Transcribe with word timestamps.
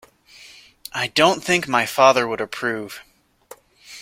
I 0.93 1.09
don’t 1.09 1.43
think 1.43 1.67
my 1.67 1.85
father 1.85 2.27
would 2.27 2.41
approve 2.41 3.03